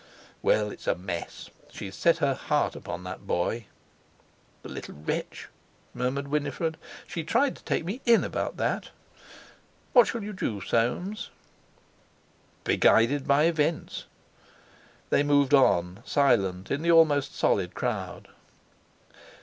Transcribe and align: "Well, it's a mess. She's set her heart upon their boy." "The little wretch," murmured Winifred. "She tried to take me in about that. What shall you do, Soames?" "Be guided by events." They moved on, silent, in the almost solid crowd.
"Well, 0.41 0.71
it's 0.71 0.87
a 0.87 0.95
mess. 0.95 1.51
She's 1.69 1.93
set 1.93 2.17
her 2.17 2.33
heart 2.33 2.75
upon 2.75 3.03
their 3.03 3.19
boy." 3.19 3.67
"The 4.63 4.69
little 4.69 4.95
wretch," 4.95 5.47
murmured 5.93 6.27
Winifred. 6.27 6.77
"She 7.05 7.23
tried 7.23 7.55
to 7.57 7.63
take 7.63 7.85
me 7.85 8.01
in 8.03 8.23
about 8.23 8.57
that. 8.57 8.89
What 9.93 10.07
shall 10.07 10.23
you 10.23 10.33
do, 10.33 10.59
Soames?" 10.59 11.29
"Be 12.63 12.77
guided 12.77 13.27
by 13.27 13.43
events." 13.43 14.05
They 15.11 15.21
moved 15.21 15.53
on, 15.53 16.01
silent, 16.03 16.71
in 16.71 16.81
the 16.81 16.91
almost 16.91 17.35
solid 17.35 17.75
crowd. 17.75 18.27